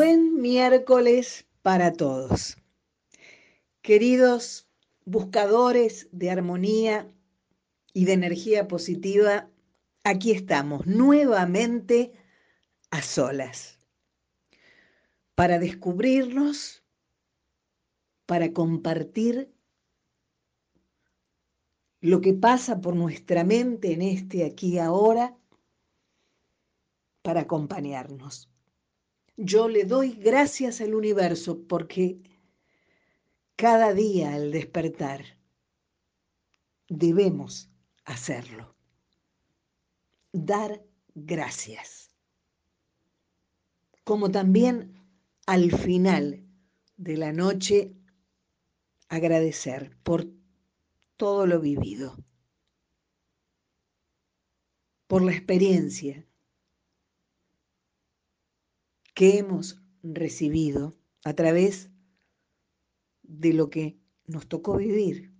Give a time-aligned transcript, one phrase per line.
[0.00, 2.56] Buen miércoles para todos.
[3.82, 4.68] Queridos
[5.04, 7.12] buscadores de armonía
[7.92, 9.50] y de energía positiva,
[10.04, 12.12] aquí estamos nuevamente
[12.92, 13.80] a solas
[15.34, 16.84] para descubrirnos,
[18.24, 19.52] para compartir
[22.00, 25.36] lo que pasa por nuestra mente en este aquí ahora,
[27.22, 28.48] para acompañarnos.
[29.40, 32.20] Yo le doy gracias al universo porque
[33.54, 35.38] cada día al despertar
[36.88, 37.70] debemos
[38.04, 38.74] hacerlo.
[40.32, 42.10] Dar gracias.
[44.02, 44.98] Como también
[45.46, 46.44] al final
[46.96, 47.94] de la noche
[49.08, 50.26] agradecer por
[51.16, 52.16] todo lo vivido,
[55.06, 56.27] por la experiencia
[59.18, 61.90] que hemos recibido a través
[63.24, 65.34] de lo que nos tocó vivir.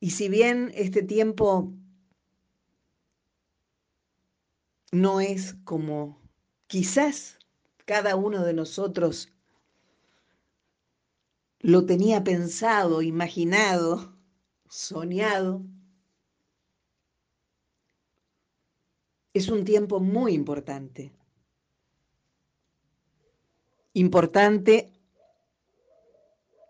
[0.00, 1.72] Y si bien este tiempo
[4.90, 6.20] no es como
[6.66, 7.38] quizás
[7.84, 9.32] cada uno de nosotros
[11.60, 14.18] lo tenía pensado, imaginado,
[14.68, 15.64] soñado,
[19.32, 21.12] es un tiempo muy importante.
[23.92, 24.92] Importante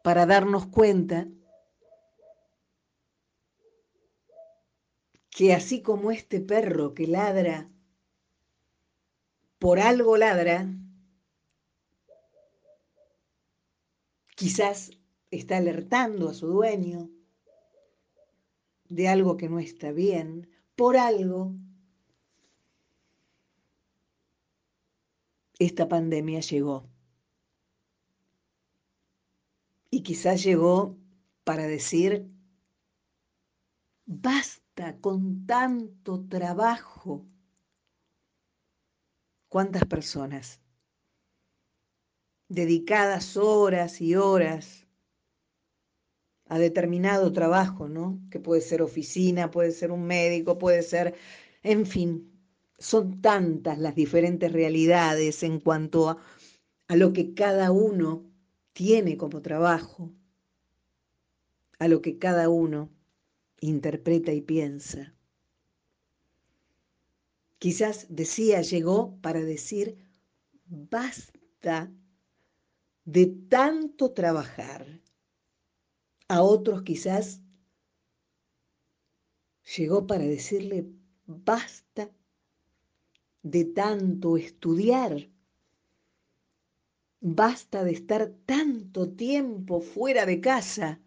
[0.02, 1.28] para darnos cuenta
[5.30, 7.70] que así como este perro que ladra,
[9.58, 10.66] por algo ladra,
[14.36, 14.90] quizás
[15.30, 17.10] está alertando a su dueño
[18.88, 21.54] de algo que no está bien, por algo
[25.60, 26.88] esta pandemia llegó.
[29.90, 30.96] Y quizás llegó
[31.44, 32.30] para decir,
[34.06, 37.26] basta con tanto trabajo.
[39.48, 40.60] ¿Cuántas personas?
[42.48, 44.86] Dedicadas horas y horas
[46.46, 48.18] a determinado trabajo, ¿no?
[48.30, 51.14] Que puede ser oficina, puede ser un médico, puede ser,
[51.62, 52.29] en fin,
[52.80, 56.18] son tantas las diferentes realidades en cuanto a,
[56.88, 58.24] a, lo que cada uno
[58.72, 60.10] tiene como trabajo,
[61.78, 62.90] a lo que cada uno
[63.60, 65.14] interpreta y piensa.
[67.58, 69.98] Quizás decía, llegó para decir,
[70.64, 71.92] basta
[73.04, 75.02] de tanto trabajar.
[76.28, 77.42] A otros quizás
[79.76, 80.90] llegó para decirle,
[81.26, 82.10] basta
[83.42, 85.30] de tanto estudiar.
[87.20, 91.00] Basta de estar tanto tiempo fuera de casa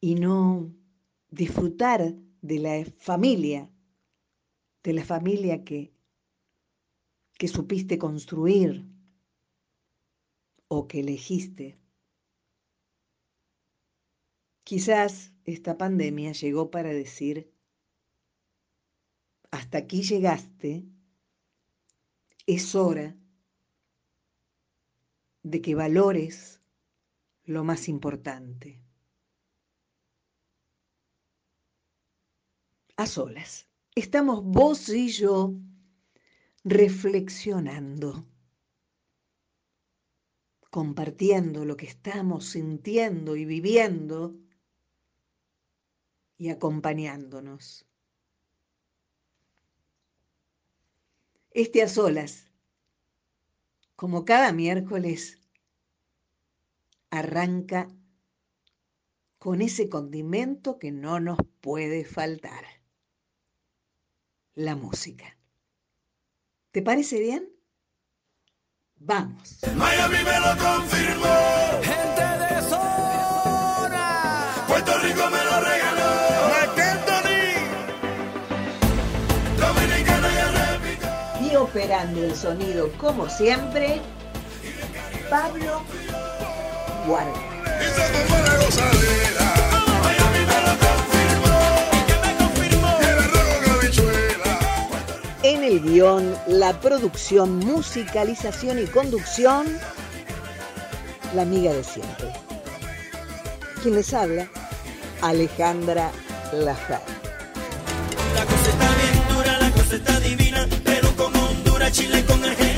[0.00, 0.72] y no
[1.30, 3.70] disfrutar de la familia,
[4.82, 5.92] de la familia que,
[7.38, 8.86] que supiste construir
[10.68, 11.78] o que elegiste.
[14.62, 17.52] Quizás esta pandemia llegó para decir,
[19.50, 20.84] hasta aquí llegaste,
[22.46, 23.16] es hora
[25.42, 26.60] de que valores
[27.44, 28.82] lo más importante.
[32.96, 33.68] A solas.
[33.94, 35.54] Estamos vos y yo
[36.64, 38.26] reflexionando,
[40.70, 44.36] compartiendo lo que estamos sintiendo y viviendo
[46.36, 47.86] y acompañándonos.
[51.56, 52.50] Este a solas,
[53.96, 55.40] como cada miércoles,
[57.08, 57.88] arranca
[59.38, 62.62] con ese condimento que no nos puede faltar,
[64.54, 65.38] la música.
[66.72, 67.48] ¿Te parece bien?
[68.96, 69.60] Vamos.
[69.62, 70.40] Me
[71.14, 72.35] lo.
[81.76, 84.00] Operando el sonido como siempre,
[85.28, 85.82] Pablo
[87.06, 87.32] Guarda.
[95.42, 99.66] En el guion, la producción, musicalización y conducción,
[101.34, 102.32] la amiga de siempre.
[103.82, 104.48] Quien les habla,
[105.20, 106.10] Alejandra
[106.54, 107.02] Lajar.
[108.34, 110.66] La cosa está bien dura, la cosa está divina,
[111.96, 112.75] Chile con Argentina,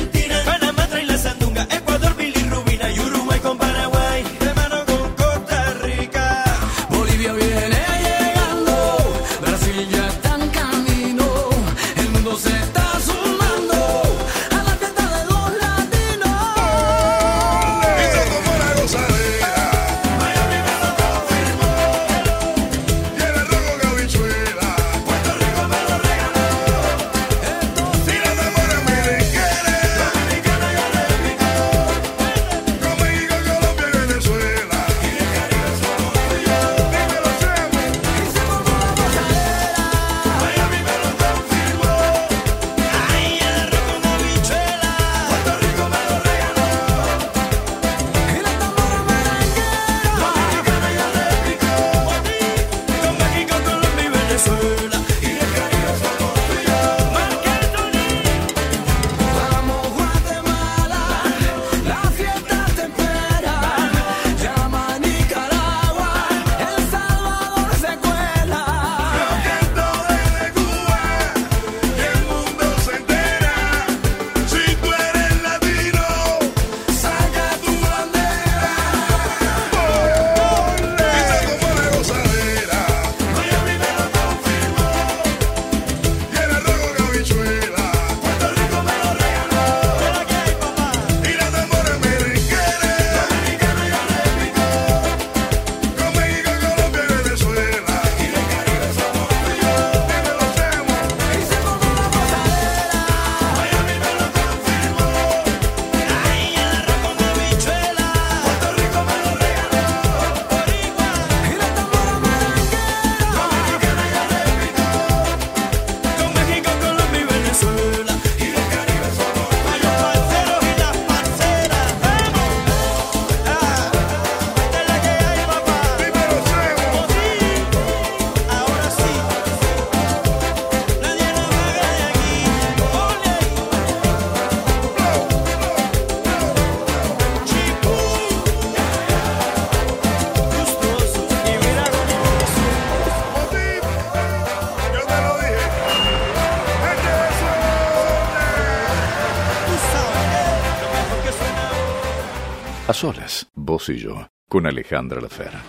[153.86, 155.60] yo, con Alejandra Lafera.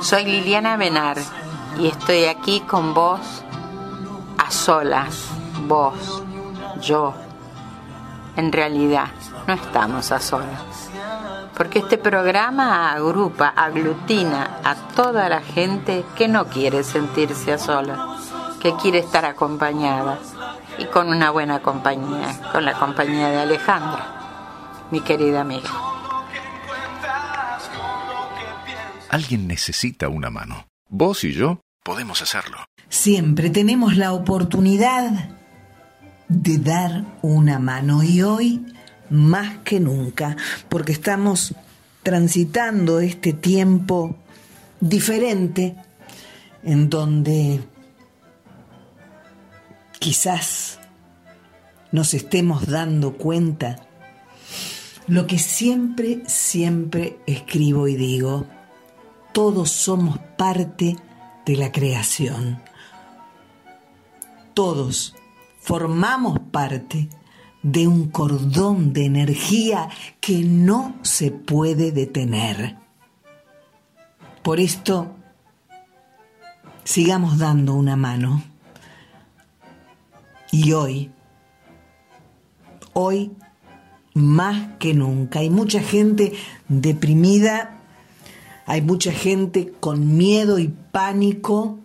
[0.00, 1.16] Soy Liliana Benar
[1.78, 3.20] y estoy aquí con vos
[4.38, 5.28] a solas,
[5.66, 6.22] vos,
[6.80, 7.14] yo.
[8.36, 9.08] En realidad,
[9.46, 10.90] no estamos a solas,
[11.56, 18.16] porque este programa agrupa, aglutina a toda la gente que no quiere sentirse a sola,
[18.60, 20.18] que quiere estar acompañada
[20.78, 25.93] y con una buena compañía, con la compañía de Alejandra, mi querida amiga.
[29.14, 30.66] Alguien necesita una mano.
[30.88, 32.56] Vos y yo podemos hacerlo.
[32.88, 35.30] Siempre tenemos la oportunidad
[36.28, 38.66] de dar una mano y hoy
[39.10, 40.36] más que nunca,
[40.68, 41.54] porque estamos
[42.02, 44.18] transitando este tiempo
[44.80, 45.76] diferente
[46.64, 47.60] en donde
[50.00, 50.80] quizás
[51.92, 53.76] nos estemos dando cuenta
[55.06, 58.48] lo que siempre, siempre escribo y digo,
[59.34, 60.96] todos somos parte
[61.44, 62.62] de la creación.
[64.54, 65.16] Todos
[65.58, 67.08] formamos parte
[67.60, 69.88] de un cordón de energía
[70.20, 72.76] que no se puede detener.
[74.44, 75.16] Por esto,
[76.84, 78.40] sigamos dando una mano.
[80.52, 81.10] Y hoy,
[82.92, 83.32] hoy
[84.14, 86.34] más que nunca, hay mucha gente
[86.68, 87.80] deprimida,
[88.66, 91.78] hay mucha gente con miedo y pánico,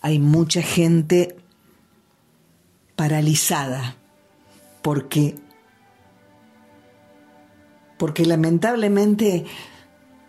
[0.00, 1.36] hay mucha gente
[2.96, 3.96] paralizada
[4.82, 5.36] porque
[7.98, 9.44] porque lamentablemente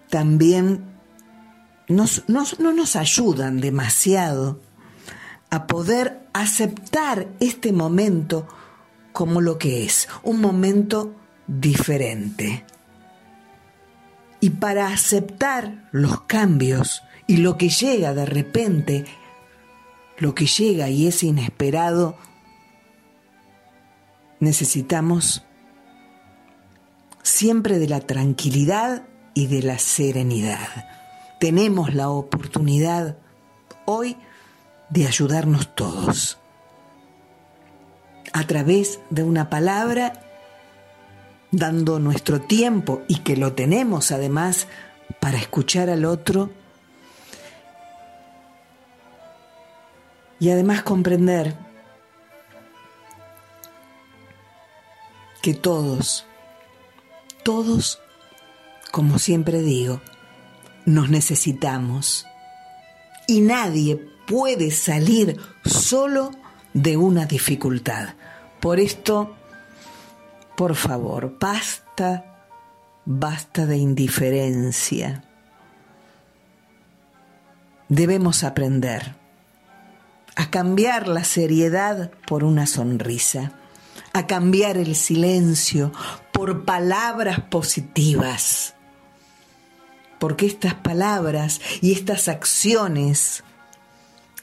[0.10, 0.84] también
[1.88, 4.60] nos- nos- no nos ayudan demasiado
[5.50, 8.46] a poder aceptar este momento
[9.14, 11.16] como lo que es, un momento
[11.48, 12.66] diferente.
[14.42, 19.06] Y para aceptar los cambios y lo que llega de repente,
[20.18, 22.18] lo que llega y es inesperado,
[24.40, 25.46] necesitamos
[27.24, 30.68] siempre de la tranquilidad y de la serenidad.
[31.40, 33.18] Tenemos la oportunidad
[33.86, 34.18] hoy
[34.90, 36.38] de ayudarnos todos
[38.34, 40.14] a través de una palabra,
[41.52, 44.68] dando nuestro tiempo y que lo tenemos además
[45.20, 46.50] para escuchar al otro
[50.40, 51.56] y además comprender
[55.42, 56.26] que todos,
[57.44, 58.00] todos,
[58.92, 60.02] como siempre digo,
[60.86, 62.26] nos necesitamos
[63.28, 66.32] y nadie puede salir solo
[66.74, 68.16] de una dificultad.
[68.60, 69.36] Por esto,
[70.62, 72.24] por favor, basta,
[73.04, 75.24] basta de indiferencia.
[77.90, 79.16] Debemos aprender
[80.36, 83.54] a cambiar la seriedad por una sonrisa,
[84.14, 85.94] a cambiar el silencio
[86.32, 88.76] por palabras positivas.
[90.20, 93.44] Porque estas palabras y estas acciones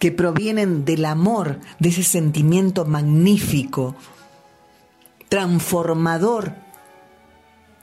[0.01, 3.95] que provienen del amor, de ese sentimiento magnífico,
[5.29, 6.55] transformador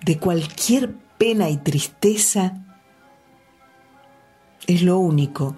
[0.04, 2.54] de cualquier pena y tristeza,
[4.68, 5.56] es lo único,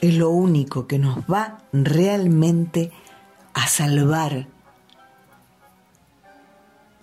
[0.00, 2.92] es lo único que nos va realmente
[3.52, 4.48] a salvar,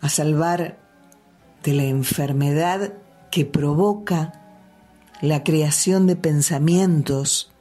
[0.01, 0.77] a salvar
[1.63, 2.93] de la enfermedad
[3.29, 4.33] que provoca
[5.21, 7.51] la creación de pensamientos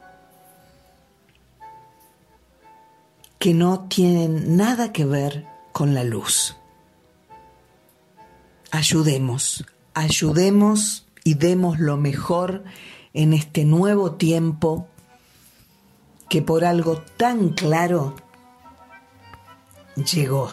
[3.39, 6.57] que no tienen nada que ver con la luz.
[8.71, 12.65] Ayudemos, ayudemos y demos lo mejor
[13.13, 14.89] en este nuevo tiempo
[16.29, 18.15] que por algo tan claro
[19.97, 20.53] llegó.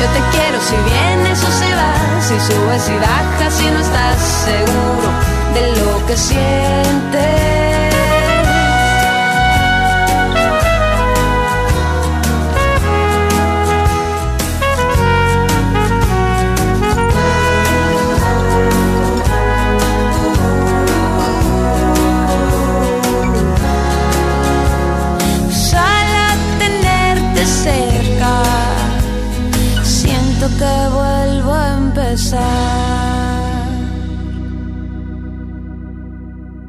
[0.00, 4.20] Yo te quiero si vienes o si vas, si subes y bajas, si no estás
[4.44, 5.08] seguro
[5.54, 7.67] de lo que sientes.
[30.56, 33.38] Que vuelvo a empezar.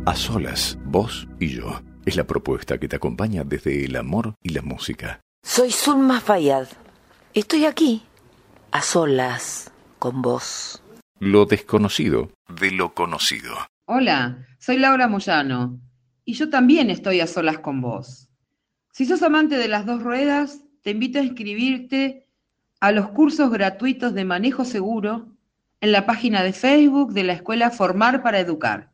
[0.06, 1.82] A solas, vos y yo.
[2.06, 5.22] Es la propuesta que te acompaña desde el amor y la música.
[5.44, 6.68] Soy Zulma Fayad.
[7.34, 8.02] Estoy aquí,
[8.72, 10.82] a solas, con vos.
[11.20, 13.54] Lo desconocido de lo conocido.
[13.86, 15.80] Hola, soy Laura Moyano
[16.26, 18.30] y yo también estoy a solas con vos.
[18.94, 22.29] Si sos amante de las dos ruedas, te invito a inscribirte
[22.80, 25.28] a los cursos gratuitos de manejo seguro
[25.82, 28.90] en la página de Facebook de la Escuela Formar para Educar.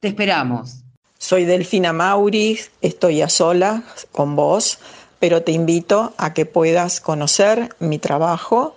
[0.00, 0.84] Te esperamos.
[1.18, 4.78] Soy Delfina Mauri, estoy a solas con vos,
[5.18, 8.76] pero te invito a que puedas conocer mi trabajo.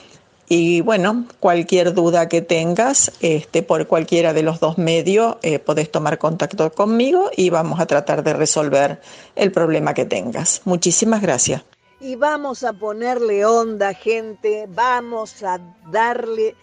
[0.50, 5.90] Y bueno, cualquier duda que tengas este, por cualquiera de los dos medios, eh, podés
[5.90, 9.02] tomar contacto conmigo y vamos a tratar de resolver
[9.36, 10.62] el problema que tengas.
[10.66, 11.64] Muchísimas gracias.
[12.00, 15.60] Y vamos a ponerle onda, gente, vamos a
[15.90, 16.56] darle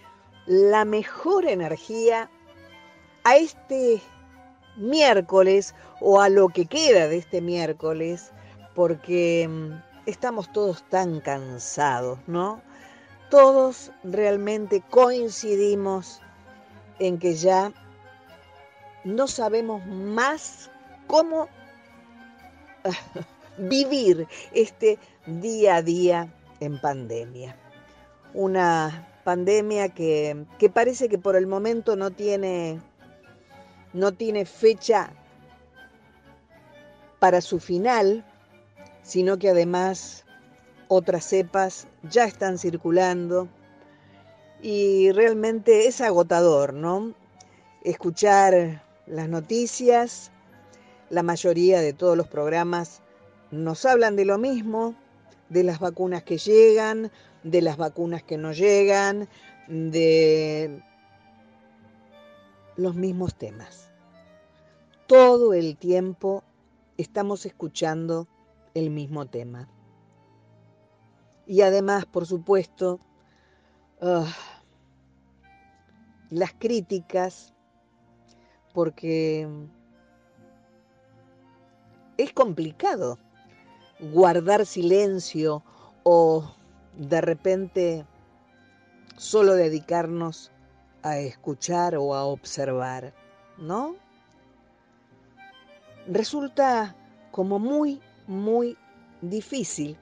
[0.46, 2.28] la mejor energía
[3.24, 4.02] a este
[4.76, 8.32] miércoles o a lo que queda de este miércoles,
[8.74, 12.60] porque mm, estamos todos tan cansados, ¿no?
[13.30, 16.20] Todos realmente coincidimos
[16.98, 17.72] en que ya
[19.04, 20.70] no sabemos más
[21.06, 21.48] cómo
[23.58, 27.56] vivir este día a día en pandemia.
[28.34, 32.80] Una pandemia que, que parece que por el momento no tiene
[33.92, 35.12] no tiene fecha
[37.18, 38.24] para su final,
[39.02, 40.24] sino que además
[40.92, 43.46] otras cepas ya están circulando
[44.60, 47.14] y realmente es agotador, ¿no?
[47.84, 50.32] Escuchar las noticias,
[51.08, 53.02] la mayoría de todos los programas
[53.52, 54.96] nos hablan de lo mismo,
[55.48, 57.12] de las vacunas que llegan,
[57.44, 59.28] de las vacunas que no llegan,
[59.68, 60.82] de
[62.76, 63.90] los mismos temas.
[65.06, 66.42] Todo el tiempo
[66.98, 68.26] estamos escuchando
[68.74, 69.68] el mismo tema.
[71.50, 73.00] Y además, por supuesto,
[74.00, 74.24] uh,
[76.30, 77.52] las críticas,
[78.72, 79.48] porque
[82.18, 83.18] es complicado
[83.98, 85.64] guardar silencio
[86.04, 86.54] o
[86.96, 88.06] de repente
[89.16, 90.52] solo dedicarnos
[91.02, 93.12] a escuchar o a observar,
[93.58, 93.96] ¿no?
[96.06, 96.94] Resulta
[97.32, 98.78] como muy, muy
[99.20, 99.98] difícil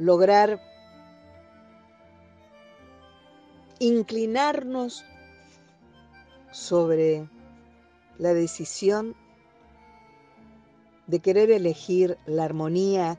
[0.00, 0.60] lograr
[3.78, 5.04] inclinarnos
[6.50, 7.28] sobre
[8.18, 9.14] la decisión
[11.06, 13.18] de querer elegir la armonía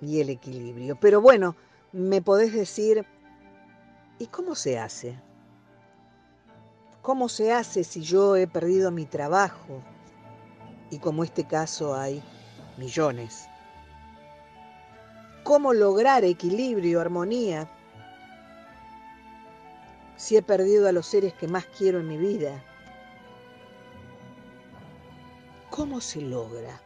[0.00, 0.96] y el equilibrio.
[1.00, 1.56] Pero bueno,
[1.92, 3.06] me podés decir,
[4.18, 5.18] ¿y cómo se hace?
[7.02, 9.82] ¿Cómo se hace si yo he perdido mi trabajo?
[10.90, 12.22] Y como este caso hay
[12.76, 13.49] millones.
[15.50, 17.68] ¿Cómo lograr equilibrio, armonía?
[20.14, 22.62] Si he perdido a los seres que más quiero en mi vida.
[25.68, 26.80] ¿Cómo se logra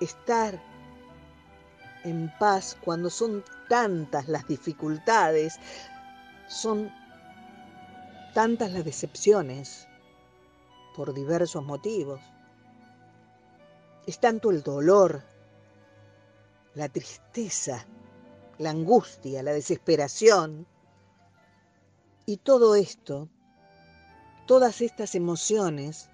[0.00, 0.60] estar
[2.02, 5.60] en paz cuando son tantas las dificultades,
[6.48, 6.90] son
[8.34, 9.86] tantas las decepciones
[10.96, 12.20] por diversos motivos?
[14.08, 15.22] Es tanto el dolor,
[16.78, 17.84] la tristeza,
[18.58, 20.64] la angustia, la desesperación.
[22.24, 23.28] Y todo esto,
[24.46, 26.08] todas estas emociones,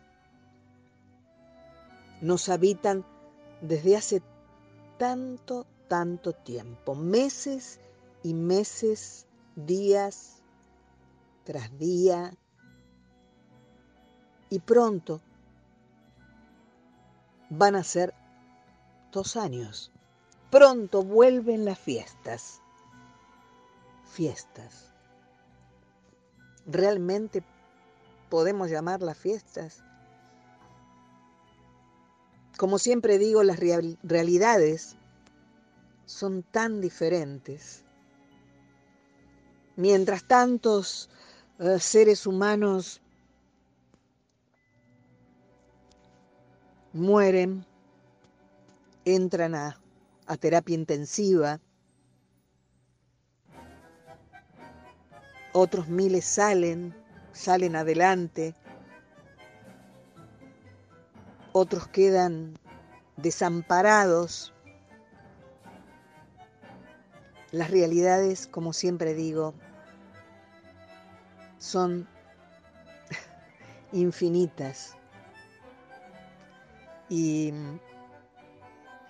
[2.22, 3.04] nos habitan
[3.60, 4.22] desde hace
[4.96, 7.78] tanto, tanto tiempo, meses
[8.22, 10.42] y meses, días,
[11.44, 12.32] tras día
[14.48, 15.20] y pronto
[17.50, 18.14] van a ser
[19.12, 19.93] dos años.
[20.54, 22.60] Pronto vuelven las fiestas.
[24.04, 24.94] Fiestas.
[26.64, 27.42] ¿Realmente
[28.30, 29.82] podemos llamar las fiestas?
[32.56, 34.94] Como siempre digo, las real- realidades
[36.06, 37.82] son tan diferentes.
[39.74, 41.10] Mientras tantos
[41.58, 43.00] eh, seres humanos
[46.92, 47.66] mueren,
[49.04, 49.80] entran a,
[50.26, 51.60] a terapia intensiva,
[55.52, 56.94] otros miles salen,
[57.32, 58.54] salen adelante,
[61.52, 62.58] otros quedan
[63.16, 64.52] desamparados.
[67.52, 69.54] Las realidades, como siempre digo,
[71.58, 72.08] son
[73.92, 74.96] infinitas
[77.08, 77.52] y,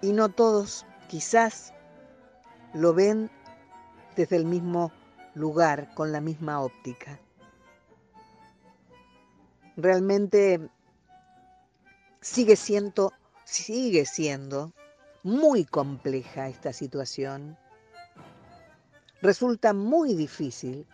[0.02, 1.72] y no todos quizás
[2.72, 3.30] lo ven
[4.16, 4.90] desde el mismo
[5.36, 7.20] lugar, con la misma óptica.
[9.76, 10.68] Realmente
[12.20, 13.12] sigue siendo,
[13.44, 14.72] sigue siendo
[15.22, 17.56] muy compleja esta situación.
[19.22, 20.84] Resulta muy difícil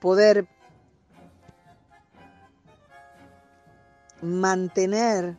[0.00, 0.46] poder
[4.20, 5.38] mantener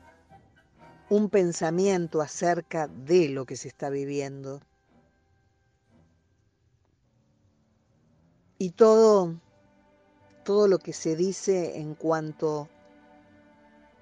[1.13, 4.61] un pensamiento acerca de lo que se está viviendo.
[8.57, 9.35] Y todo,
[10.43, 12.67] todo lo que se dice en cuanto,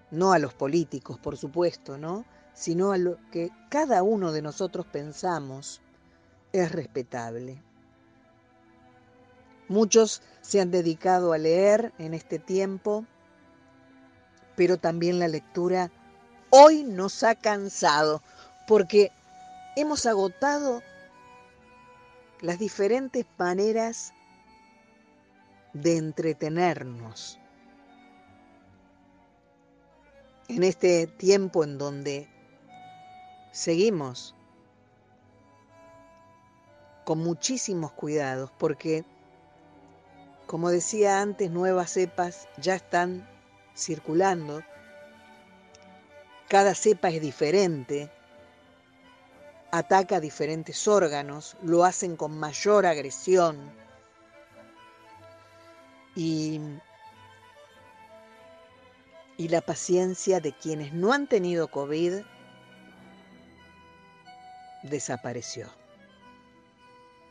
[0.09, 2.23] no a los políticos, por supuesto, ¿no?
[2.53, 5.81] Sino a lo que cada uno de nosotros pensamos,
[6.53, 7.61] es respetable.
[9.67, 13.05] Muchos se han dedicado a leer en este tiempo,
[14.55, 15.91] pero también la lectura
[16.51, 18.21] hoy nos ha cansado
[18.67, 19.11] porque
[19.75, 20.83] hemos agotado
[22.41, 24.13] las diferentes maneras
[25.73, 27.39] de entretenernos.
[30.47, 32.27] En este tiempo en donde
[33.51, 34.35] seguimos
[37.05, 39.05] con muchísimos cuidados, porque,
[40.47, 43.27] como decía antes, nuevas cepas ya están
[43.75, 44.61] circulando.
[46.51, 48.11] Cada cepa es diferente,
[49.71, 53.71] ataca diferentes órganos, lo hacen con mayor agresión.
[56.13, 56.59] Y,
[59.37, 62.15] y la paciencia de quienes no han tenido COVID
[64.83, 65.69] desapareció.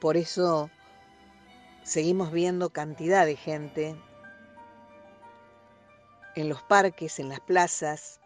[0.00, 0.70] Por eso
[1.82, 3.96] seguimos viendo cantidad de gente
[6.36, 8.19] en los parques, en las plazas,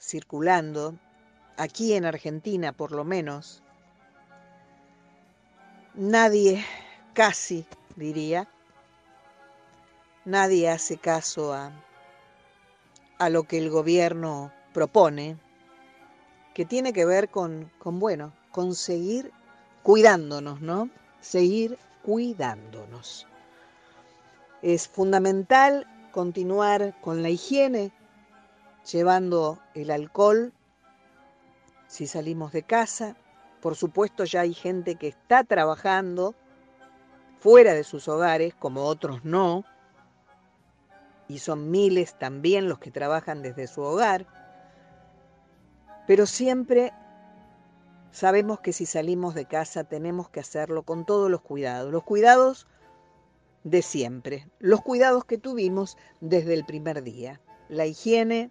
[0.00, 0.94] circulando,
[1.56, 3.62] aquí en Argentina por lo menos.
[5.94, 6.64] Nadie,
[7.14, 8.48] casi diría,
[10.24, 11.72] nadie hace caso a,
[13.18, 15.36] a lo que el gobierno propone,
[16.54, 18.32] que tiene que ver con, con, bueno,
[19.82, 20.90] cuidándonos, ¿no?
[21.20, 23.26] Seguir cuidándonos.
[24.62, 27.92] Es fundamental continuar con la higiene,
[28.90, 30.52] llevando el alcohol
[31.86, 33.16] si salimos de casa.
[33.60, 36.34] Por supuesto ya hay gente que está trabajando
[37.40, 39.64] fuera de sus hogares, como otros no,
[41.28, 44.26] y son miles también los que trabajan desde su hogar,
[46.06, 46.92] pero siempre
[48.10, 52.66] sabemos que si salimos de casa tenemos que hacerlo con todos los cuidados, los cuidados
[53.62, 58.50] de siempre, los cuidados que tuvimos desde el primer día, la higiene,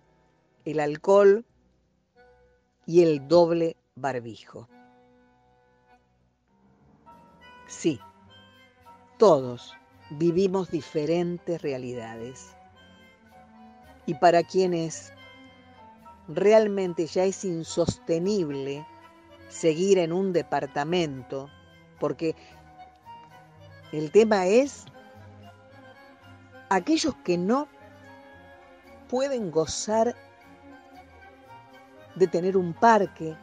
[0.67, 1.45] el alcohol
[2.85, 4.67] y el doble barbijo.
[7.67, 8.01] Sí,
[9.17, 9.73] todos
[10.09, 12.53] vivimos diferentes realidades.
[14.05, 15.13] Y para quienes
[16.27, 18.85] realmente ya es insostenible
[19.47, 21.49] seguir en un departamento,
[21.97, 22.35] porque
[23.93, 24.83] el tema es
[26.69, 27.69] aquellos que no
[29.07, 30.26] pueden gozar
[32.17, 33.35] de tener un parque,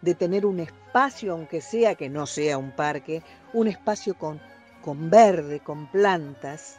[0.00, 4.40] de tener un espacio, aunque sea que no sea un parque, un espacio con,
[4.82, 6.78] con verde, con plantas,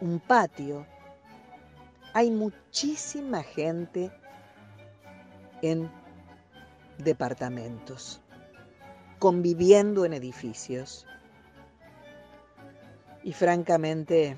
[0.00, 0.86] un patio.
[2.12, 4.10] Hay muchísima gente
[5.62, 5.90] en
[6.98, 8.20] departamentos,
[9.18, 11.06] conviviendo en edificios.
[13.22, 14.36] Y francamente,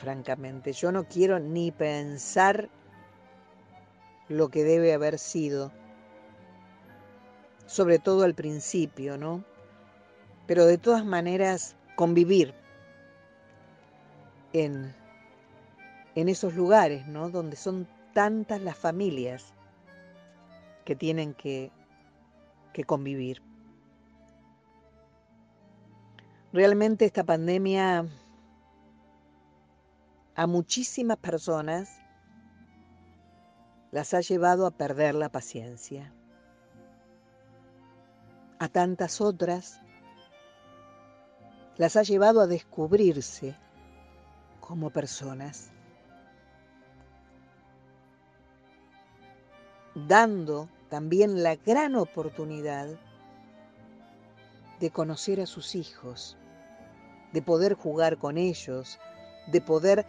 [0.00, 2.70] francamente, yo no quiero ni pensar
[4.28, 5.70] lo que debe haber sido,
[7.66, 9.44] sobre todo al principio, ¿no?
[10.46, 12.54] Pero de todas maneras, convivir
[14.54, 14.94] en,
[16.14, 17.28] en esos lugares, ¿no?
[17.28, 19.52] Donde son tantas las familias
[20.84, 21.70] que tienen que,
[22.72, 23.42] que convivir.
[26.52, 28.06] Realmente esta pandemia
[30.40, 32.00] a muchísimas personas
[33.90, 36.14] las ha llevado a perder la paciencia.
[38.58, 39.82] A tantas otras
[41.76, 43.54] las ha llevado a descubrirse
[44.60, 45.72] como personas,
[49.94, 52.88] dando también la gran oportunidad
[54.78, 56.38] de conocer a sus hijos,
[57.34, 58.98] de poder jugar con ellos,
[59.46, 60.06] de poder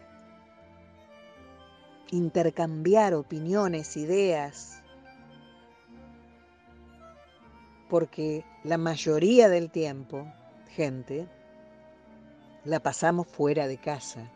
[2.12, 4.82] intercambiar opiniones, ideas,
[7.90, 10.32] porque la mayoría del tiempo,
[10.70, 11.28] gente,
[12.64, 14.30] la pasamos fuera de casa.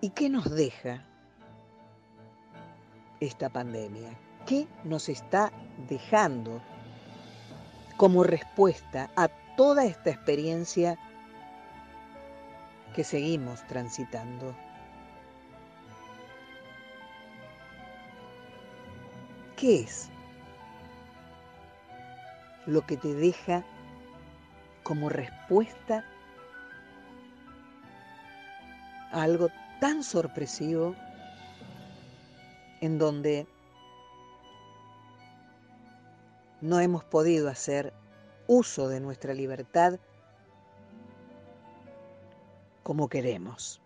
[0.00, 1.04] ¿Y qué nos deja
[3.18, 4.10] esta pandemia?
[4.46, 5.50] ¿Qué nos está
[5.88, 6.60] dejando
[7.96, 10.98] como respuesta a toda esta experiencia
[12.96, 14.56] que seguimos transitando?
[19.54, 20.08] ¿Qué es
[22.64, 23.64] lo que te deja
[24.82, 26.06] como respuesta
[29.12, 30.96] a algo tan sorpresivo
[32.80, 33.46] en donde
[36.62, 37.92] no hemos podido hacer
[38.46, 39.98] uso de nuestra libertad
[42.86, 43.82] como queremos.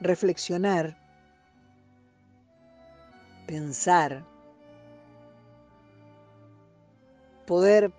[0.00, 0.98] Reflexionar,
[3.46, 4.24] pensar,
[7.46, 7.92] poder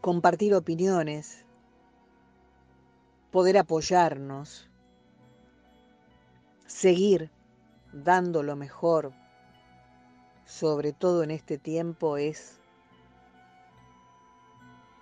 [0.00, 1.44] compartir opiniones,
[3.30, 4.70] poder apoyarnos,
[6.66, 7.30] seguir
[7.92, 9.12] dando lo mejor,
[10.46, 12.55] sobre todo en este tiempo, es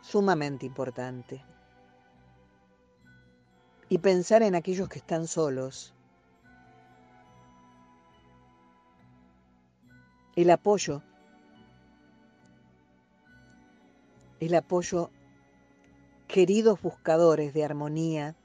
[0.04, 1.42] sumamente importante.
[3.88, 5.94] Y pensar en aquellos que están solos.
[10.36, 11.02] El apoyo.
[14.40, 15.10] El apoyo,
[16.28, 18.36] queridos buscadores de armonía,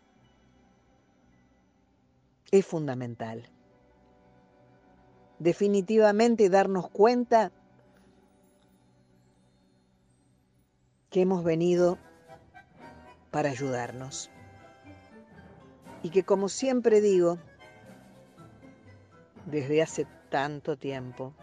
[2.52, 3.50] es fundamental.
[5.40, 7.52] Definitivamente darnos cuenta
[11.10, 11.98] que hemos venido
[13.32, 14.30] para ayudarnos.
[16.04, 17.38] Y que como siempre digo,
[19.46, 21.34] desde hace tanto tiempo,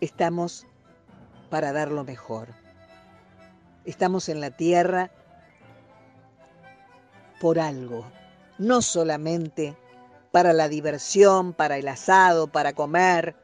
[0.00, 0.66] estamos
[1.50, 2.48] para dar lo mejor.
[3.84, 5.10] Estamos en la tierra
[7.40, 8.04] por algo,
[8.58, 9.76] no solamente
[10.32, 13.36] para la diversión, para el asado, para comer.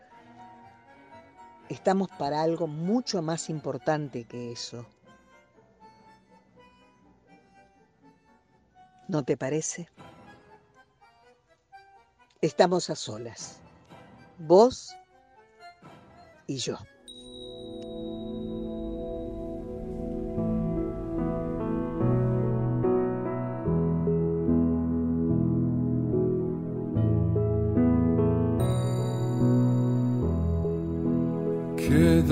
[1.69, 4.87] Estamos para algo mucho más importante que eso.
[9.09, 9.89] ¿No te parece?
[12.41, 13.61] Estamos a solas,
[14.39, 14.95] vos
[16.47, 16.77] y yo.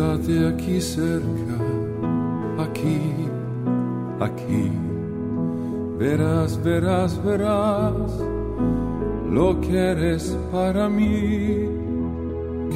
[0.03, 1.59] Quédate aquí cerca,
[2.59, 3.01] aquí,
[4.19, 4.73] aquí.
[5.97, 8.11] Verás, verás, verás
[9.31, 11.69] lo que eres para mí,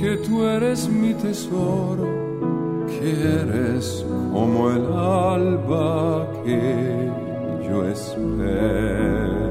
[0.01, 2.07] que tú eres mi tesoro,
[2.87, 3.11] que
[3.43, 7.11] eres como el alba que
[7.69, 9.46] yo espero.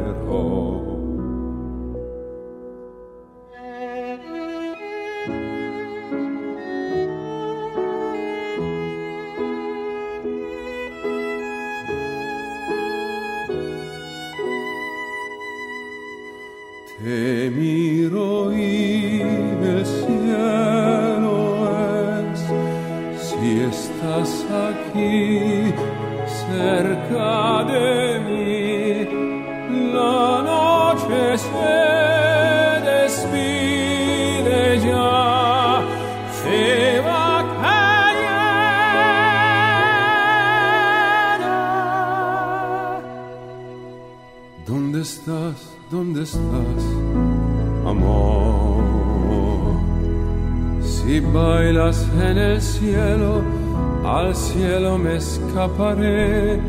[55.56, 56.60] Escaparé,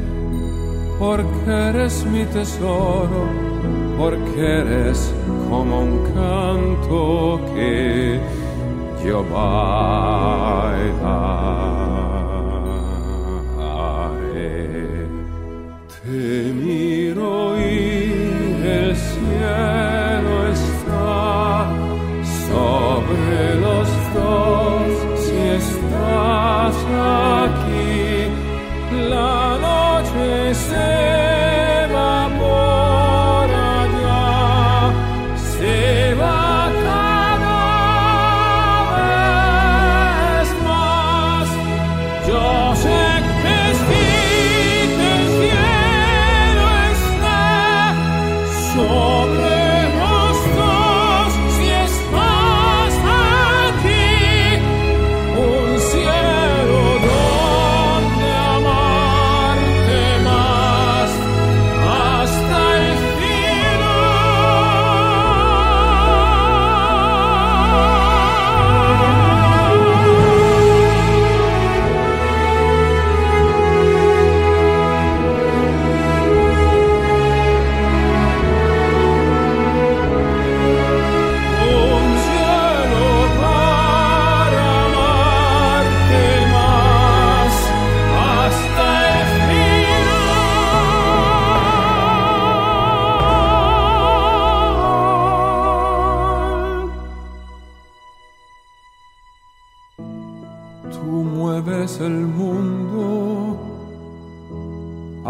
[0.98, 3.26] porque eres mi tesoro,
[3.98, 5.12] porque eres
[5.50, 8.20] como un canto que
[9.04, 9.66] yo bailaré.
[16.04, 17.62] Te miro y
[18.64, 21.66] el cielo está
[22.48, 24.88] sobre los dos.
[25.24, 27.65] Si estás aquí,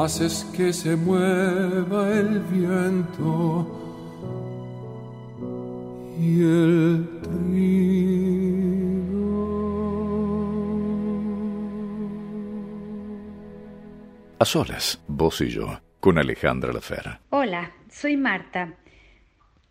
[0.07, 3.67] haces que se mueva el viento
[6.17, 7.09] y el
[14.39, 17.21] A solas, vos y yo, con Alejandra Lafera.
[17.31, 18.75] Hola, soy Marta.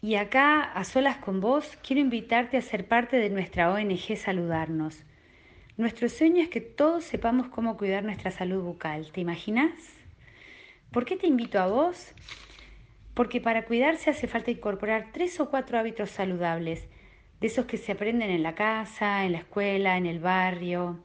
[0.01, 4.97] Y acá, a solas con vos, quiero invitarte a ser parte de nuestra ONG Saludarnos.
[5.77, 9.09] Nuestro sueño es que todos sepamos cómo cuidar nuestra salud bucal.
[9.13, 9.71] ¿Te imaginas?
[10.95, 12.13] ¿Por qué te invito a vos?
[13.15, 16.87] Porque para cuidarse hace falta incorporar tres o cuatro hábitos saludables,
[17.41, 21.03] de esos que se aprenden en la casa, en la escuela, en el barrio.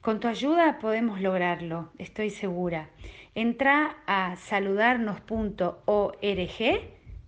[0.00, 2.90] Con tu ayuda podemos lograrlo, estoy segura.
[3.36, 6.20] Entra a saludarnos.org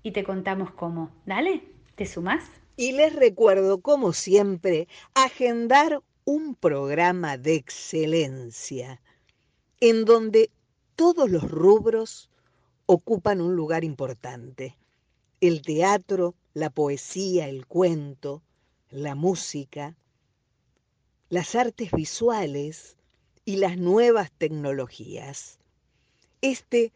[0.03, 1.12] y te contamos cómo.
[1.27, 1.62] Dale,
[1.94, 2.42] ¿te sumás?
[2.77, 9.01] Y les recuerdo, como siempre, agendar un programa de excelencia
[9.79, 10.51] en donde
[10.97, 12.31] todos los rubros
[12.87, 14.77] ocupan un lugar importante.
[15.41, 18.43] El teatro, la poesía, el cuento,
[18.91, 19.97] la música,
[21.29, 22.97] las artes visuales
[23.45, 25.59] y las nuevas tecnologías.
[26.43, 26.93] Este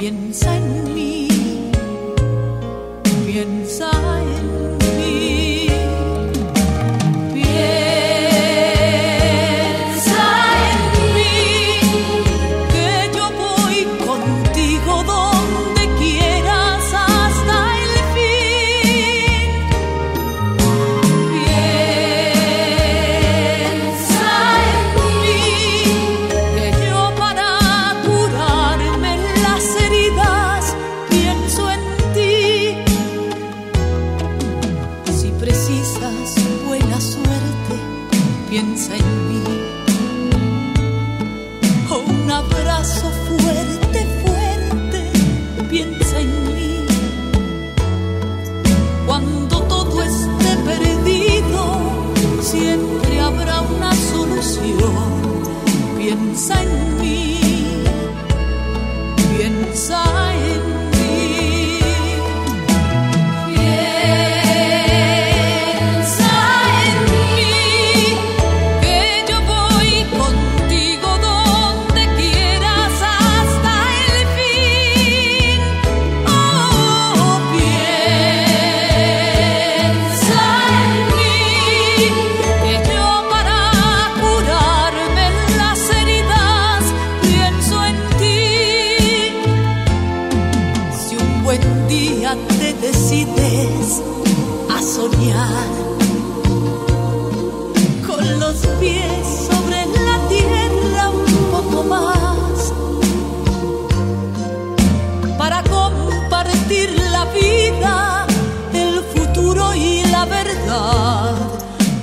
[0.05, 0.33] biển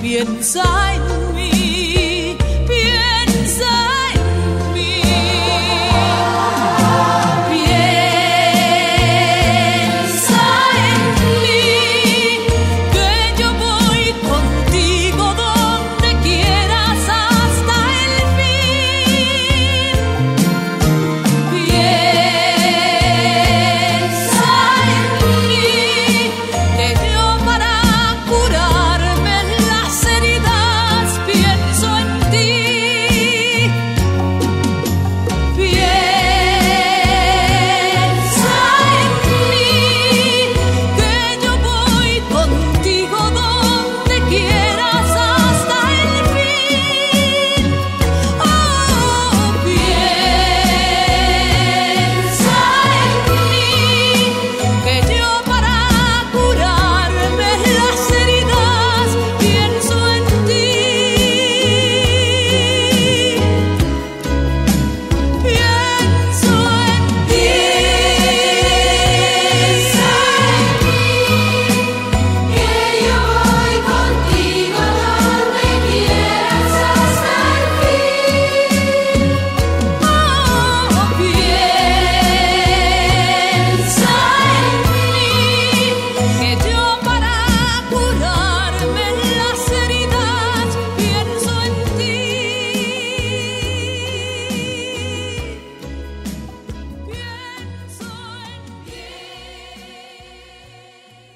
[0.01, 0.63] piensa
[0.95, 1.22] en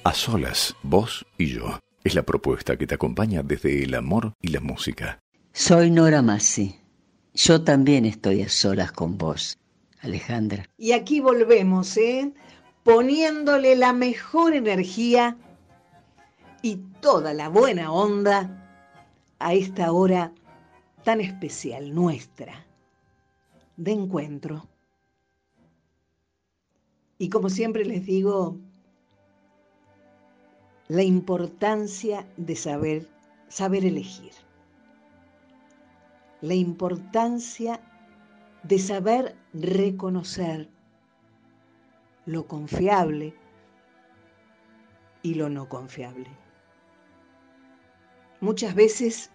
[0.07, 4.51] A solas, vos y yo, es la propuesta que te acompaña desde el amor y
[4.51, 5.19] la música.
[5.53, 6.79] Soy Nora Massi.
[7.35, 9.59] Yo también estoy a solas con vos,
[10.03, 10.71] Alejandra.
[10.79, 12.33] Y aquí volvemos, ¿eh?
[12.85, 15.39] Poniéndole la mejor energía
[16.63, 18.65] y toda la buena onda
[19.41, 20.33] a esta hora
[21.03, 22.65] tan especial nuestra
[23.77, 24.69] de encuentro.
[27.19, 28.61] Y como siempre les digo,
[30.89, 33.09] la importancia de saber,
[33.49, 34.33] saber elegir,
[36.41, 37.81] la importancia
[38.63, 40.69] de saber reconocer
[42.25, 43.35] lo confiable
[45.23, 46.31] y lo no confiable.
[48.41, 49.31] Muchas veces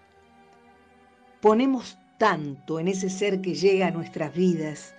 [1.41, 4.93] ponemos tanto en ese ser que llega a nuestras vidas,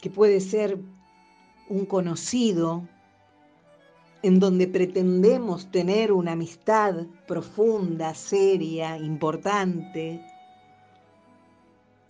[0.00, 0.78] que puede ser
[1.68, 2.86] un conocido,
[4.28, 10.22] en donde pretendemos tener una amistad profunda, seria, importante,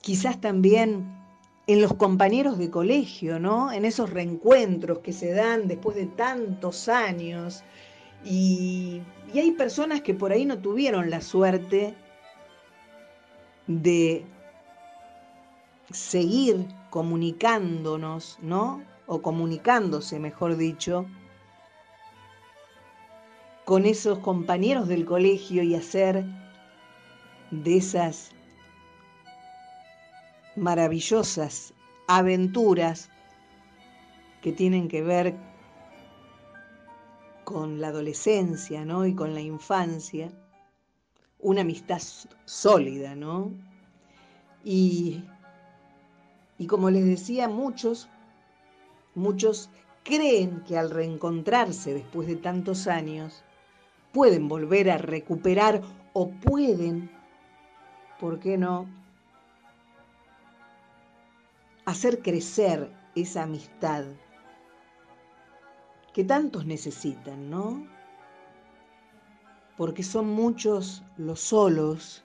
[0.00, 1.16] quizás también
[1.68, 3.70] en los compañeros de colegio, ¿no?
[3.70, 7.62] En esos reencuentros que se dan después de tantos años.
[8.24, 9.00] Y,
[9.32, 11.94] y hay personas que por ahí no tuvieron la suerte
[13.68, 14.24] de
[15.92, 18.82] seguir comunicándonos, ¿no?
[19.06, 21.06] O comunicándose, mejor dicho,
[23.68, 26.24] con esos compañeros del colegio y hacer
[27.50, 28.30] de esas
[30.56, 31.74] maravillosas
[32.06, 33.10] aventuras
[34.40, 35.36] que tienen que ver
[37.44, 39.04] con la adolescencia, ¿no?
[39.04, 40.32] Y con la infancia,
[41.38, 42.00] una amistad
[42.46, 43.52] sólida, ¿no?
[44.64, 45.22] Y,
[46.56, 48.08] y como les decía, muchos,
[49.14, 49.68] muchos
[50.04, 53.44] creen que al reencontrarse después de tantos años,
[54.12, 55.82] pueden volver a recuperar
[56.12, 57.10] o pueden,
[58.18, 58.86] ¿por qué no?,
[61.84, 64.04] hacer crecer esa amistad
[66.12, 67.86] que tantos necesitan, ¿no?
[69.76, 72.24] Porque son muchos los solos,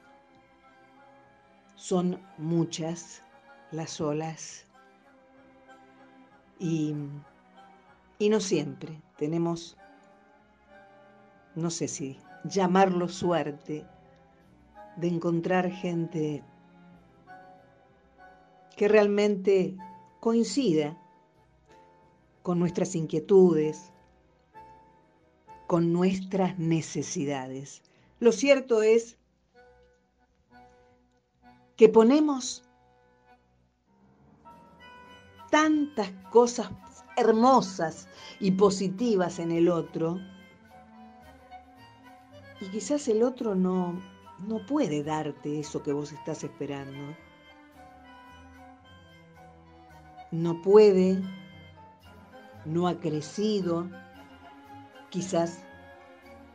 [1.76, 3.24] son muchas
[3.72, 4.66] las solas
[6.60, 6.96] y,
[8.20, 9.78] y no siempre tenemos,
[11.56, 13.86] no sé si llamarlo suerte,
[14.98, 16.44] de encontrar gente
[18.76, 19.76] que realmente
[20.20, 20.98] coincida
[22.42, 23.92] con nuestras inquietudes,
[25.68, 27.82] con nuestras necesidades.
[28.20, 29.18] Lo cierto es
[31.76, 32.64] que ponemos
[35.50, 36.70] tantas cosas
[37.18, 38.08] hermosas
[38.40, 40.20] y positivas en el otro
[42.64, 44.02] y quizás el otro no,
[44.40, 47.16] no puede darte eso que vos estás esperando.
[50.34, 51.22] no puede,
[52.66, 53.88] no ha crecido,
[55.12, 55.64] quizás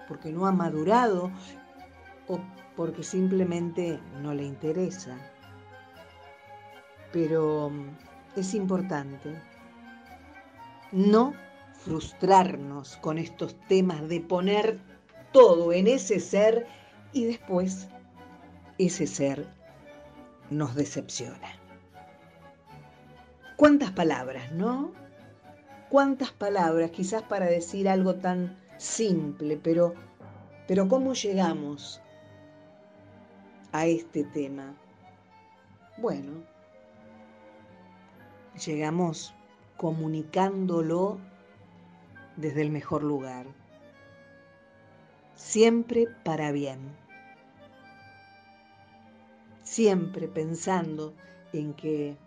[0.09, 1.31] porque no ha madurado
[2.27, 2.41] o
[2.75, 5.17] porque simplemente no le interesa.
[7.13, 7.97] Pero mm,
[8.35, 9.41] es importante
[10.91, 11.35] no
[11.85, 14.81] frustrarnos con estos temas de poner
[15.39, 16.67] todo en ese ser
[17.13, 17.87] y después
[18.77, 19.47] ese ser
[20.51, 21.49] nos decepciona.
[23.55, 24.91] ¿Cuántas palabras, no?
[25.91, 29.95] ¿Cuántas palabras quizás para decir algo tan simple, pero,
[30.67, 32.03] pero ¿cómo llegamos
[33.71, 34.75] a este tema?
[35.99, 36.43] Bueno,
[38.67, 39.33] llegamos
[39.77, 41.21] comunicándolo
[42.37, 43.47] desde el mejor lugar,
[45.39, 46.81] siempre para bien,
[49.63, 51.15] siempre pensando
[51.53, 52.19] en que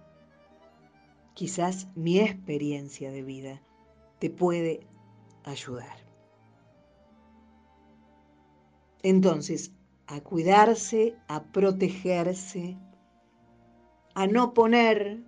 [1.33, 3.61] quizás mi experiencia de vida
[4.19, 4.87] te puede
[5.43, 5.97] ayudar.
[9.03, 9.71] Entonces,
[10.07, 12.77] a cuidarse, a protegerse,
[14.13, 15.19] a no poner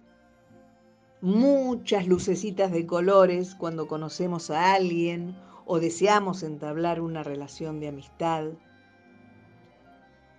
[1.21, 5.35] muchas lucecitas de colores cuando conocemos a alguien
[5.65, 8.51] o deseamos entablar una relación de amistad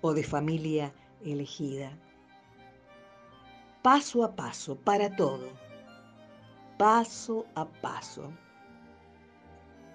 [0.00, 0.92] o de familia
[1.24, 1.90] elegida.
[3.82, 5.48] Paso a paso, para todo,
[6.78, 8.32] paso a paso,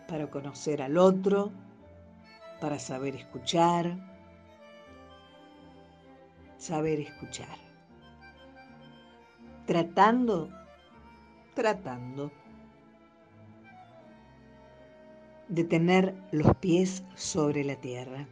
[0.07, 1.51] para conocer al otro,
[2.61, 3.97] para saber escuchar,
[6.57, 7.57] saber escuchar,
[9.65, 10.49] tratando,
[11.53, 12.31] tratando
[15.49, 18.27] de tener los pies sobre la tierra,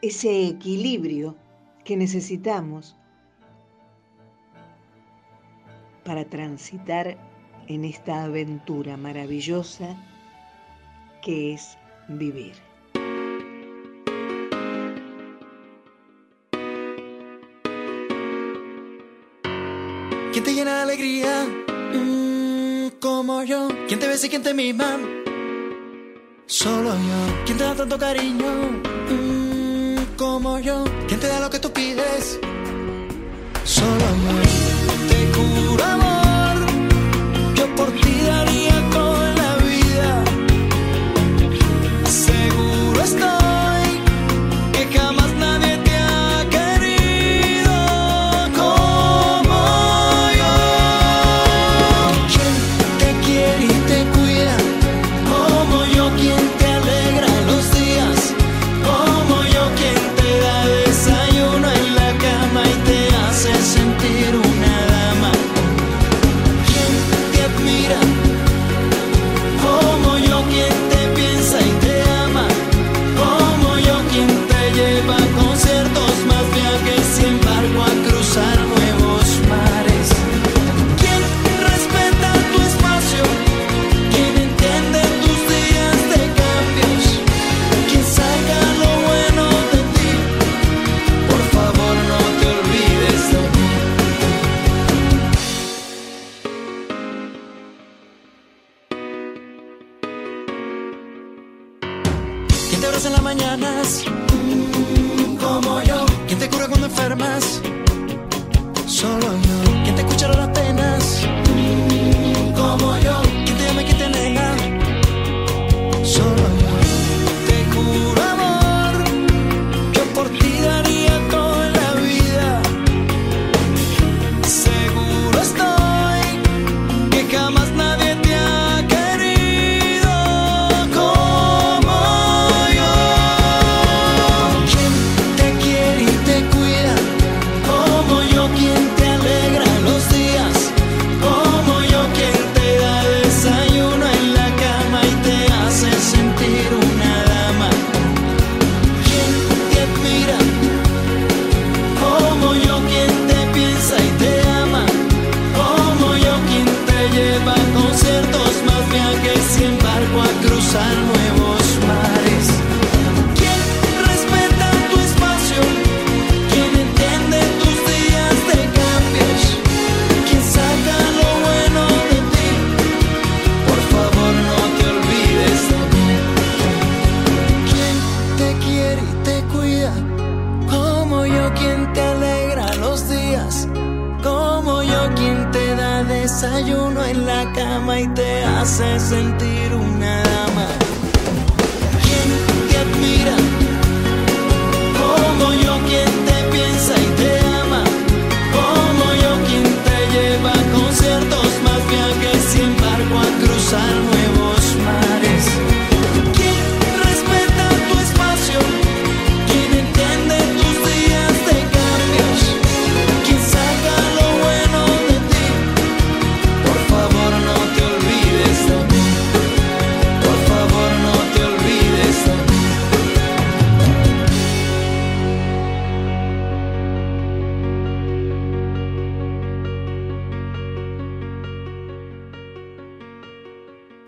[0.00, 1.36] ese equilibrio
[1.84, 2.96] que necesitamos
[6.04, 7.16] para transitar
[7.66, 9.96] en esta aventura maravillosa
[11.22, 11.76] que es
[12.08, 12.54] vivir.
[20.32, 21.46] ¿Quién te llena de alegría?
[21.94, 23.68] Mm, como yo.
[23.88, 24.98] ¿Quién te besa y quién te mima?
[26.46, 27.44] Solo yo.
[27.46, 28.46] ¿Quién te da tanto cariño?
[29.10, 30.84] Mm, como yo.
[31.08, 32.38] ¿Quién te da lo que tú pides?
[33.64, 34.34] Solo yo.
[35.08, 36.03] Te juro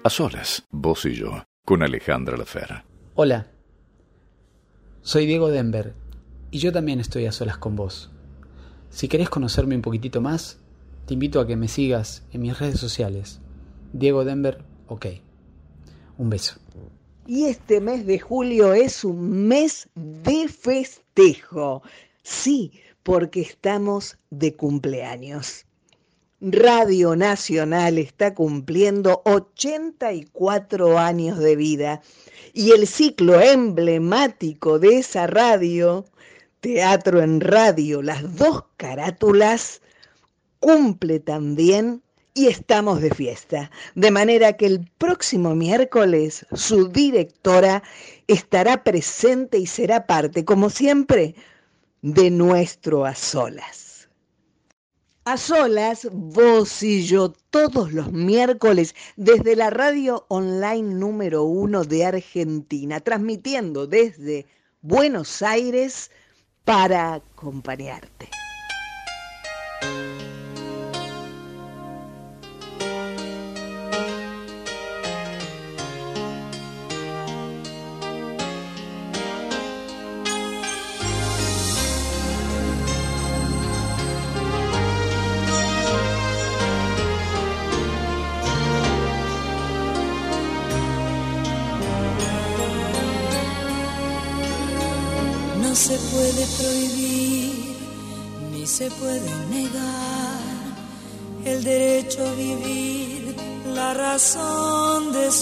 [0.07, 2.85] A solas, vos y yo, con Alejandra Lafera.
[3.17, 3.49] Hola,
[5.03, 5.97] soy Diego Denver
[6.53, 8.13] y yo también estoy a solas con vos.
[8.89, 10.61] Si querés conocerme un poquitito más,
[11.07, 13.41] te invito a que me sigas en mis redes sociales.
[13.93, 15.07] Diego Denver, ok.
[16.19, 16.55] Un beso.
[17.27, 21.83] Y este mes de julio es un mes de festejo.
[22.23, 22.71] Sí,
[23.03, 25.66] porque estamos de cumpleaños.
[26.43, 32.03] Radio Nacional está cumpliendo 84 años de vida
[32.53, 36.05] y el ciclo emblemático de esa radio,
[36.61, 39.81] Teatro en Radio, las dos carátulas,
[40.61, 42.03] cumple también
[42.35, 43.71] y estamos de fiesta.
[43.95, 47.83] De manera que el próximo miércoles su directora
[48.27, 51.35] estará presente y será parte, como siempre,
[52.03, 53.86] de nuestro A Solas.
[55.29, 62.05] A solas, vos y yo, todos los miércoles, desde la radio online número uno de
[62.05, 64.47] Argentina, transmitiendo desde
[64.83, 66.13] Buenos Aires
[66.65, 68.29] para acompañarte.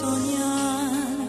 [0.01, 1.29] Soñar.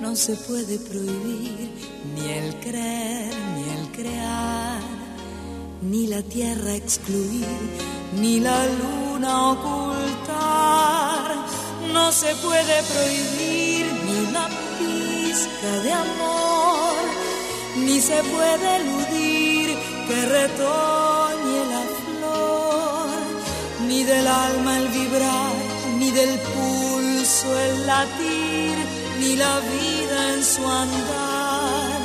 [0.00, 1.70] No se puede prohibir
[2.14, 4.80] ni el creer ni el crear,
[5.90, 7.46] ni la tierra excluir,
[8.20, 11.26] ni la luna ocultar.
[11.92, 14.44] No se puede prohibir ni una
[14.78, 16.44] pizca de amor
[17.76, 19.76] ni se puede eludir
[20.06, 23.08] que retoñe la flor,
[23.88, 25.54] ni del alma el vibrar,
[25.98, 26.38] ni del
[27.34, 28.76] pulso el latir,
[29.20, 32.00] ni la vida en su andar.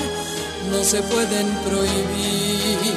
[0.72, 2.94] No se pueden prohibir,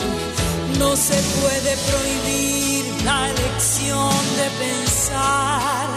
[0.79, 5.89] no se puede prohibir la elección de pensar,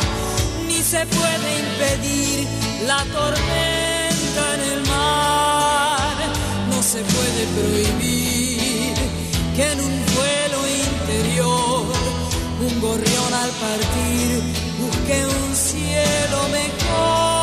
[0.67, 2.47] ni se puede impedir
[2.85, 6.15] la tormenta en el mar
[6.69, 8.93] no se puede prohibir
[9.55, 11.85] que en un vuelo interior
[12.67, 15.55] un gorrión al partir busque un
[16.25, 17.34] cielo mejor.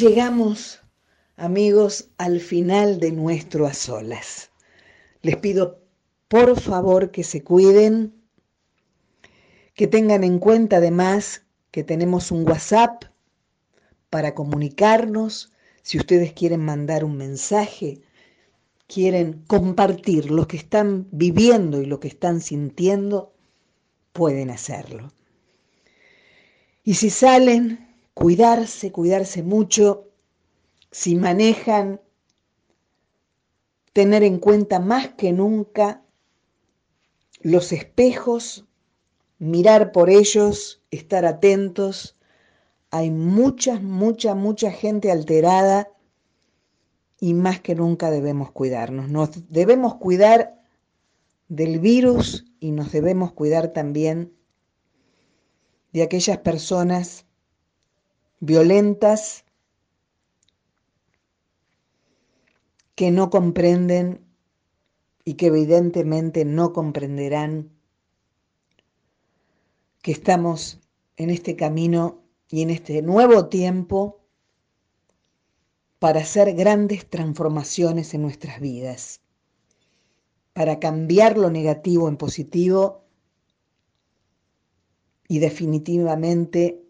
[0.00, 0.80] Llegamos,
[1.36, 4.50] amigos, al final de nuestro a solas.
[5.22, 5.82] Les pido
[6.28, 8.14] por favor que se cuiden,
[9.74, 13.04] que tengan en cuenta además que tenemos un WhatsApp
[14.10, 15.52] para comunicarnos.
[15.82, 18.00] Si ustedes quieren mandar un mensaje,
[18.86, 23.34] quieren compartir lo que están viviendo y lo que están sintiendo,
[24.12, 25.12] pueden hacerlo.
[26.84, 27.87] Y si salen,
[28.18, 30.08] cuidarse, cuidarse mucho.
[30.90, 32.00] Si manejan,
[33.92, 36.02] tener en cuenta más que nunca
[37.42, 38.66] los espejos,
[39.38, 42.18] mirar por ellos, estar atentos.
[42.90, 45.88] Hay mucha, mucha, mucha gente alterada
[47.20, 49.08] y más que nunca debemos cuidarnos.
[49.08, 50.60] Nos debemos cuidar
[51.46, 54.32] del virus y nos debemos cuidar también
[55.92, 57.27] de aquellas personas
[58.40, 59.44] violentas
[62.94, 64.24] que no comprenden
[65.24, 67.70] y que evidentemente no comprenderán
[70.02, 70.80] que estamos
[71.16, 74.20] en este camino y en este nuevo tiempo
[75.98, 79.20] para hacer grandes transformaciones en nuestras vidas,
[80.52, 83.04] para cambiar lo negativo en positivo
[85.28, 86.87] y definitivamente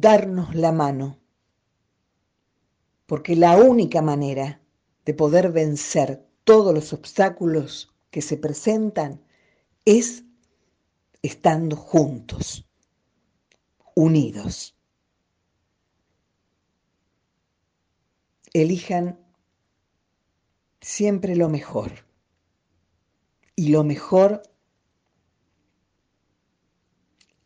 [0.00, 1.18] darnos la mano,
[3.06, 4.60] porque la única manera
[5.04, 9.22] de poder vencer todos los obstáculos que se presentan
[9.84, 10.24] es
[11.22, 12.68] estando juntos,
[13.94, 14.76] unidos.
[18.52, 19.18] Elijan
[20.80, 22.06] siempre lo mejor.
[23.54, 24.42] Y lo mejor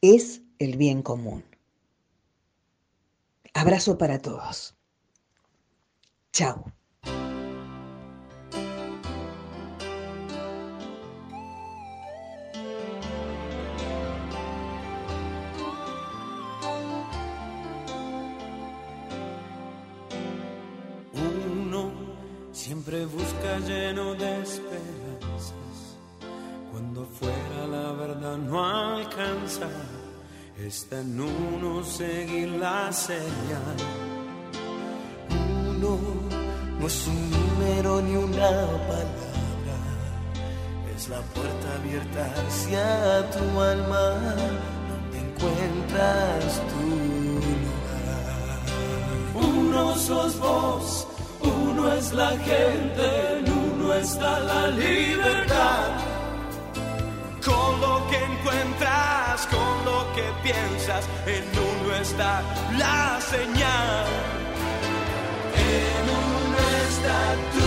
[0.01, 1.45] es el bien común.
[3.61, 4.77] Abrazo para todos.
[6.33, 6.76] Chao.
[33.09, 33.15] Uno
[36.81, 38.51] no es un número ni una
[38.89, 39.79] palabra.
[40.97, 44.11] Es la puerta abierta hacia tu alma.
[44.89, 46.87] Donde encuentras tu
[47.63, 48.59] lugar.
[49.35, 51.07] Uno sos vos,
[51.43, 56.01] uno es la gente, en uno está la libertad.
[57.45, 62.43] Con lo que encuentras, con lo que piensas, en uno está
[62.79, 64.07] la señal.
[65.57, 67.19] En uno está
[67.53, 67.66] tu